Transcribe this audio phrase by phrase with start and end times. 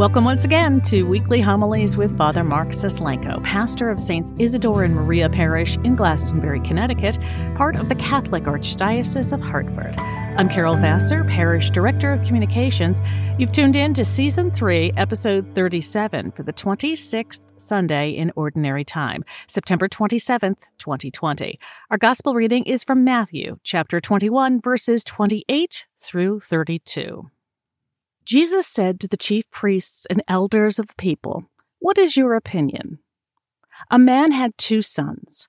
[0.00, 4.94] Welcome once again to Weekly Homilies with Father Mark Suslenko, pastor of Saints Isidore and
[4.94, 7.18] Maria Parish in Glastonbury, Connecticut,
[7.54, 9.94] part of the Catholic Archdiocese of Hartford.
[9.98, 13.02] I'm Carol Vassar, Parish Director of Communications.
[13.38, 19.22] You've tuned in to Season 3, Episode 37 for the 26th Sunday in Ordinary Time,
[19.48, 21.58] September 27th, 2020.
[21.90, 27.30] Our Gospel reading is from Matthew, chapter 21, verses 28 through 32.
[28.30, 33.00] Jesus said to the chief priests and elders of the people, What is your opinion?
[33.90, 35.48] A man had two sons.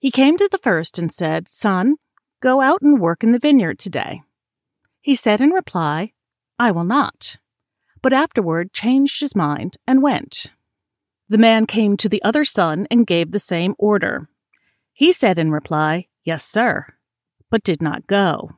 [0.00, 1.98] He came to the first and said, Son,
[2.42, 4.22] go out and work in the vineyard today.
[5.00, 6.14] He said in reply,
[6.58, 7.36] I will not.
[8.02, 10.46] But afterward changed his mind and went.
[11.28, 14.28] The man came to the other son and gave the same order.
[14.92, 16.92] He said in reply, Yes, sir,
[17.52, 18.50] but did not go.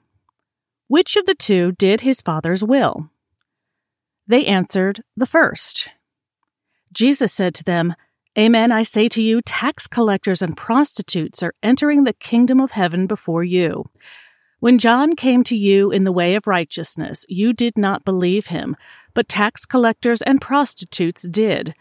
[0.86, 3.10] Which of the two did his father's will?
[4.28, 5.90] They answered, The first.
[6.92, 7.94] Jesus said to them,
[8.38, 13.06] Amen, I say to you, tax collectors and prostitutes are entering the kingdom of heaven
[13.06, 13.86] before you.
[14.60, 18.76] When John came to you in the way of righteousness, you did not believe him,
[19.14, 21.74] but tax collectors and prostitutes did.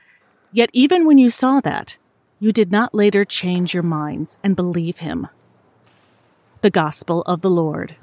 [0.51, 1.97] Yet even when you saw that,
[2.39, 5.27] you did not later change your minds and believe him.
[6.61, 7.95] The Gospel of the Lord.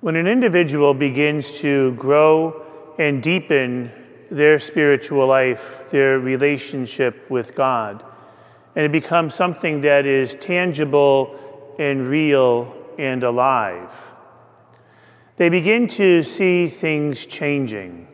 [0.00, 2.62] When an individual begins to grow
[2.98, 3.90] and deepen
[4.30, 8.04] their spiritual life, their relationship with God,
[8.74, 13.90] and it becomes something that is tangible and real and alive,
[15.36, 18.06] they begin to see things changing,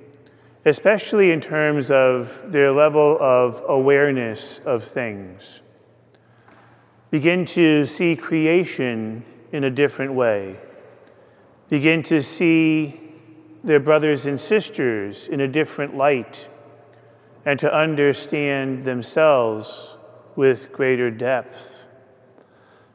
[0.65, 5.63] especially in terms of their level of awareness of things.
[7.11, 10.59] Begin to see creation in a different way
[11.73, 13.01] begin to see
[13.65, 16.47] their brothers and sisters in a different light
[17.47, 19.97] and to understand themselves
[20.37, 21.87] with greater depth.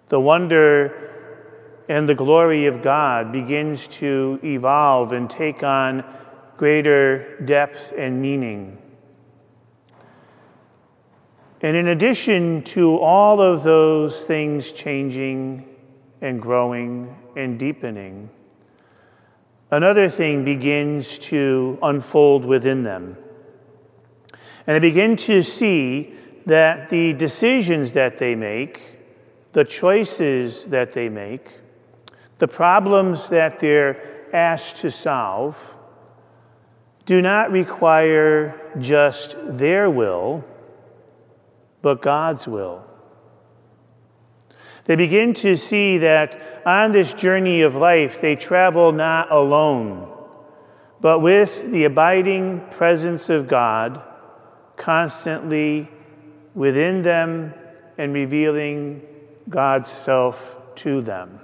[0.10, 6.04] The wonder and the glory of God begins to evolve and take on
[6.56, 8.80] greater depth and meaning.
[11.62, 15.68] And in addition to all of those things changing
[16.22, 18.30] and growing and deepening,
[19.72, 23.18] another thing begins to unfold within them.
[24.66, 26.14] And they begin to see
[26.46, 28.82] that the decisions that they make,
[29.54, 31.60] the choices that they make,
[32.40, 35.76] the problems that they're asked to solve,
[37.06, 40.46] do not require just their will,
[41.82, 42.87] but God's will.
[44.88, 50.10] They begin to see that on this journey of life, they travel not alone,
[51.02, 54.02] but with the abiding presence of God
[54.78, 55.90] constantly
[56.56, 57.54] within them
[57.98, 59.02] and revealing
[59.50, 61.42] God's self to them.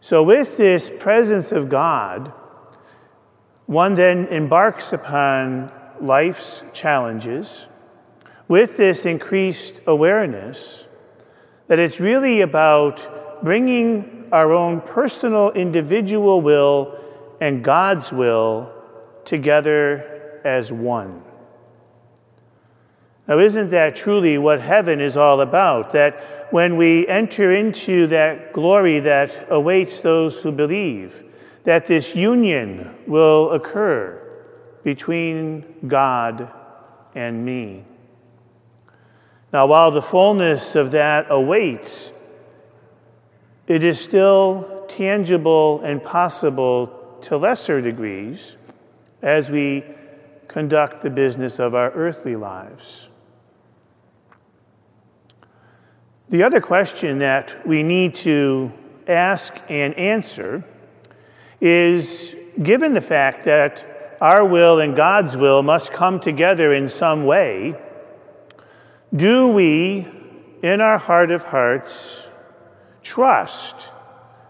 [0.00, 2.32] So, with this presence of God,
[3.66, 7.66] one then embarks upon life's challenges.
[8.46, 10.86] With this increased awareness,
[11.68, 16.98] that it's really about bringing our own personal, individual will
[17.40, 18.72] and God's will
[19.24, 21.22] together as one.
[23.26, 25.92] Now, isn't that truly what heaven is all about?
[25.92, 31.24] That when we enter into that glory that awaits those who believe,
[31.64, 34.20] that this union will occur
[34.82, 36.52] between God
[37.14, 37.84] and me.
[39.54, 42.12] Now, while the fullness of that awaits,
[43.68, 48.56] it is still tangible and possible to lesser degrees
[49.22, 49.84] as we
[50.48, 53.08] conduct the business of our earthly lives.
[56.30, 58.72] The other question that we need to
[59.06, 60.64] ask and answer
[61.60, 67.24] is given the fact that our will and God's will must come together in some
[67.24, 67.76] way,
[69.14, 70.06] do we,
[70.62, 72.26] in our heart of hearts,
[73.02, 73.90] trust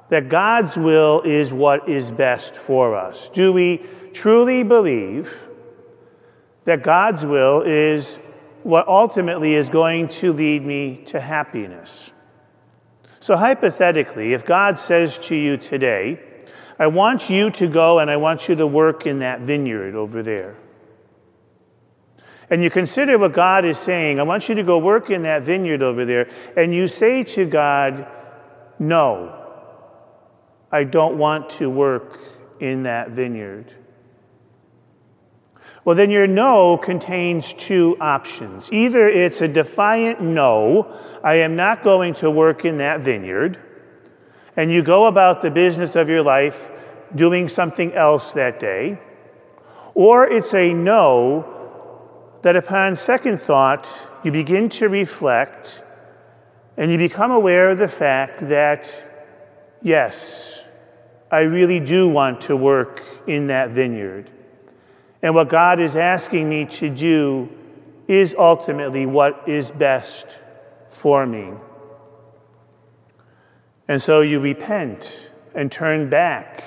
[0.08, 3.28] that God's will is what is best for us?
[3.28, 3.82] Do we
[4.12, 5.49] truly believe
[6.64, 8.19] that God's will is
[8.62, 12.12] what ultimately is going to lead me to happiness?
[13.20, 16.20] So, hypothetically, if God says to you today,
[16.78, 20.22] I want you to go and I want you to work in that vineyard over
[20.22, 20.56] there
[22.55, 25.43] and you consider what God is saying, I want you to go work in that
[25.43, 28.06] vineyard over there, and you say to God,
[28.79, 29.35] No,
[30.71, 32.21] I don't want to work
[32.61, 33.75] in that vineyard.
[35.85, 38.73] Well, then your no contains two options.
[38.73, 43.59] Either it's a defiant no, I am not going to work in that vineyard,
[44.56, 46.71] and you go about the business of your life
[47.17, 49.01] doing something else that day,
[49.97, 51.54] or it's a no
[52.44, 53.88] that upon second thought,
[54.23, 55.82] you begin to reflect
[56.76, 58.87] and you become aware of the fact that,
[59.81, 60.62] yes,
[61.31, 64.31] I really do want to work in that vineyard.
[65.23, 67.49] And what God is asking me to do
[68.08, 70.26] is ultimately what is best
[70.91, 71.50] for me.
[73.88, 76.62] And so you repent and turn back,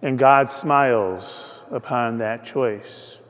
[0.00, 3.20] and God smiles upon that choice.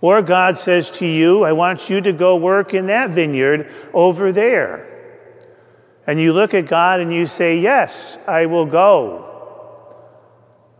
[0.00, 4.32] Or God says to you, I want you to go work in that vineyard over
[4.32, 4.92] there.
[6.06, 9.32] And you look at God and you say, Yes, I will go.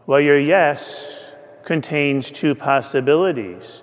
[0.07, 1.33] Well, your yes
[1.65, 3.83] contains two possibilities.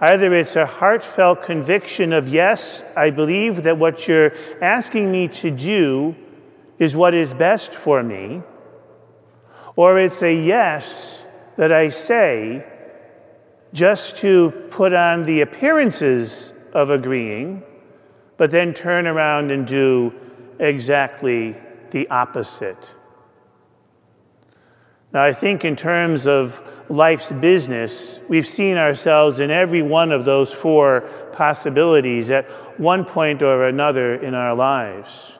[0.00, 4.32] Either it's a heartfelt conviction of, yes, I believe that what you're
[4.62, 6.16] asking me to do
[6.78, 8.42] is what is best for me,
[9.76, 11.26] or it's a yes
[11.56, 12.66] that I say
[13.72, 17.62] just to put on the appearances of agreeing,
[18.36, 20.12] but then turn around and do
[20.58, 21.56] exactly
[21.90, 22.94] the opposite.
[25.12, 30.24] Now, I think in terms of life's business, we've seen ourselves in every one of
[30.24, 31.00] those four
[31.32, 35.36] possibilities at one point or another in our lives.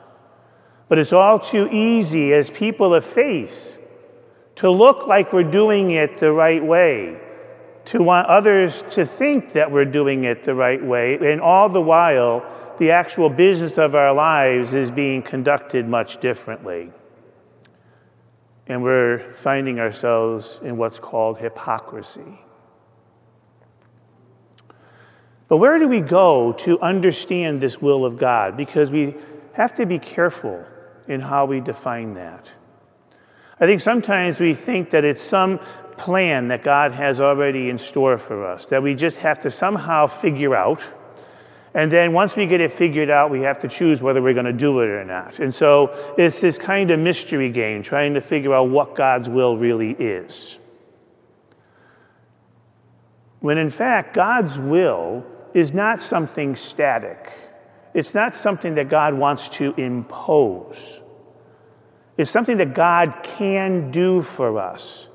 [0.89, 3.79] But it's all too easy as people of faith
[4.55, 7.17] to look like we're doing it the right way,
[7.85, 11.81] to want others to think that we're doing it the right way, and all the
[11.81, 12.45] while,
[12.77, 16.91] the actual business of our lives is being conducted much differently
[18.71, 22.39] and we're finding ourselves in what's called hypocrisy.
[25.49, 28.55] But where do we go to understand this will of God?
[28.55, 29.15] Because we
[29.53, 30.63] have to be careful
[31.09, 32.49] in how we define that.
[33.61, 35.59] I think sometimes we think that it's some
[35.95, 40.07] plan that God has already in store for us, that we just have to somehow
[40.07, 40.83] figure out
[41.73, 44.45] and then once we get it figured out, we have to choose whether we're going
[44.45, 45.39] to do it or not.
[45.39, 49.57] And so it's this kind of mystery game, trying to figure out what God's will
[49.57, 50.59] really is.
[53.39, 57.31] When in fact, God's will is not something static,
[57.93, 61.01] it's not something that God wants to impose.
[62.17, 65.09] It's something that God can do for us.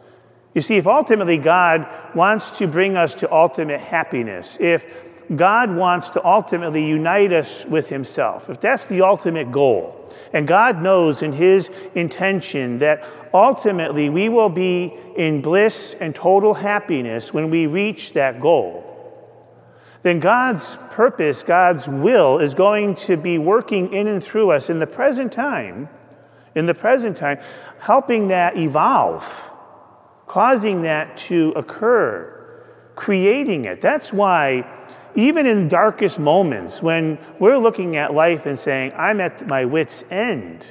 [0.54, 4.86] You see, if ultimately God wants to bring us to ultimate happiness, if
[5.34, 10.80] God wants to ultimately unite us with Himself, if that's the ultimate goal, and God
[10.80, 13.04] knows in His intention that
[13.34, 18.84] ultimately we will be in bliss and total happiness when we reach that goal,
[20.02, 24.78] then God's purpose, God's will is going to be working in and through us in
[24.78, 25.88] the present time,
[26.56, 27.38] in the present time,
[27.78, 29.24] helping that evolve,
[30.26, 32.32] causing that to occur,
[32.96, 33.80] creating it.
[33.80, 34.66] That's why
[35.14, 40.04] even in darkest moments when we're looking at life and saying, I'm at my wits'
[40.10, 40.66] end,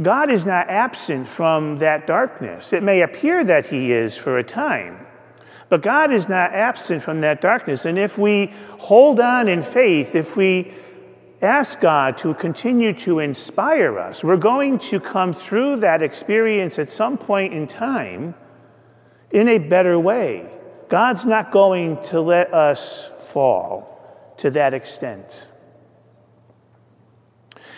[0.00, 2.72] God is not absent from that darkness.
[2.72, 5.04] It may appear that He is for a time,
[5.68, 7.84] but God is not absent from that darkness.
[7.84, 10.72] And if we hold on in faith, if we
[11.40, 16.90] ask God to continue to inspire us, we're going to come through that experience at
[16.90, 18.34] some point in time
[19.30, 20.48] in a better way.
[20.88, 25.48] God's not going to let us fall to that extent.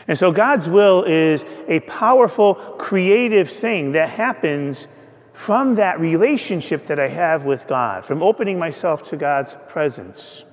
[0.06, 4.88] And so, God's will is a powerful, creative thing that happens
[5.32, 10.44] from that relationship that I have with God, from opening myself to God's presence.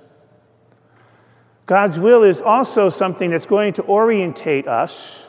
[1.67, 5.27] God's will is also something that's going to orientate us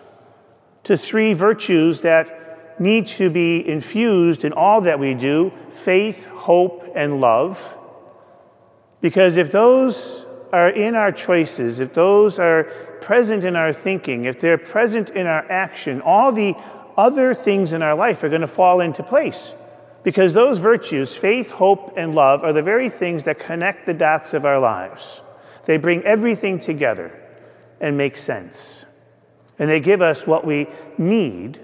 [0.85, 6.93] to three virtues that need to be infused in all that we do faith, hope,
[6.95, 7.77] and love.
[9.01, 12.65] Because if those are in our choices, if those are
[13.01, 16.55] present in our thinking, if they're present in our action, all the
[16.97, 19.55] other things in our life are going to fall into place.
[20.05, 24.35] Because those virtues, faith, hope, and love, are the very things that connect the dots
[24.35, 25.23] of our lives.
[25.69, 27.13] They bring everything together
[27.79, 28.87] and make sense.
[29.59, 31.61] And they give us what we need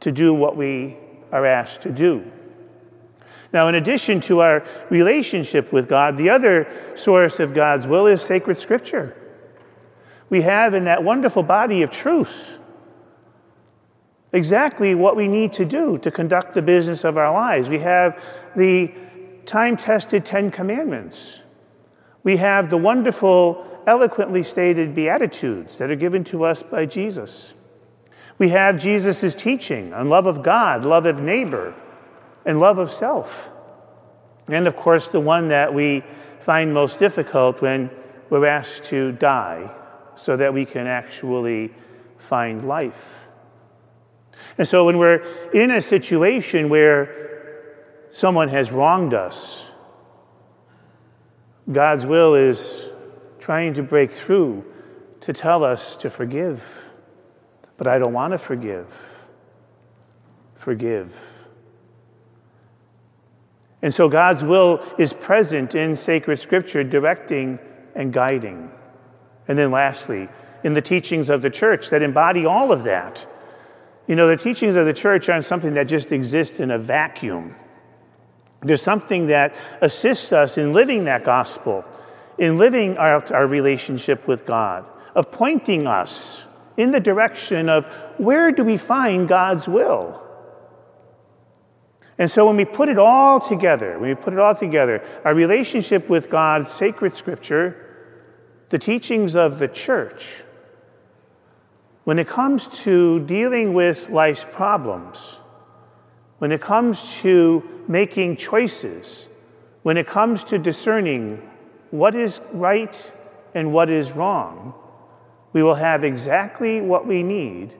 [0.00, 0.96] to do what we
[1.30, 2.28] are asked to do.
[3.52, 8.20] Now, in addition to our relationship with God, the other source of God's will is
[8.20, 9.16] sacred scripture.
[10.28, 12.34] We have in that wonderful body of truth
[14.32, 17.68] exactly what we need to do to conduct the business of our lives.
[17.68, 18.20] We have
[18.56, 18.92] the
[19.46, 21.41] time tested Ten Commandments.
[22.24, 27.54] We have the wonderful, eloquently stated Beatitudes that are given to us by Jesus.
[28.38, 31.74] We have Jesus' teaching on love of God, love of neighbor,
[32.44, 33.50] and love of self.
[34.48, 36.02] And of course, the one that we
[36.40, 37.90] find most difficult when
[38.30, 39.72] we're asked to die
[40.14, 41.72] so that we can actually
[42.18, 43.26] find life.
[44.58, 49.70] And so, when we're in a situation where someone has wronged us,
[51.72, 52.90] God's will is
[53.40, 54.64] trying to break through
[55.20, 56.90] to tell us to forgive.
[57.76, 58.86] But I don't want to forgive.
[60.54, 61.14] Forgive.
[63.82, 67.58] And so God's will is present in sacred scripture, directing
[67.94, 68.70] and guiding.
[69.48, 70.28] And then, lastly,
[70.62, 73.26] in the teachings of the church that embody all of that.
[74.06, 77.56] You know, the teachings of the church aren't something that just exists in a vacuum.
[78.62, 81.84] There's something that assists us in living that gospel,
[82.38, 87.86] in living our, our relationship with God, of pointing us in the direction of
[88.18, 90.22] where do we find God's will?
[92.18, 95.34] And so when we put it all together, when we put it all together, our
[95.34, 97.76] relationship with God, sacred scripture,
[98.68, 100.44] the teachings of the church,
[102.04, 105.40] when it comes to dealing with life's problems,
[106.42, 109.28] when it comes to making choices,
[109.84, 111.40] when it comes to discerning
[111.92, 113.12] what is right
[113.54, 114.74] and what is wrong,
[115.52, 117.72] we will have exactly what we need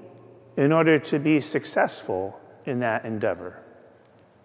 [0.56, 3.61] in order to be successful in that endeavor.